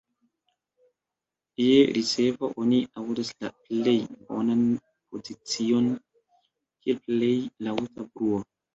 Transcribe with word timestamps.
Je 1.65 1.75
ricevo 1.97 2.49
oni 2.63 2.79
aŭdas 3.03 3.31
la 3.45 3.53
plej 3.59 3.95
bonan 4.33 4.67
pozicion 4.89 5.95
kiel 5.97 7.07
plej 7.09 7.35
laŭta 7.71 8.13
bruo. 8.13 8.47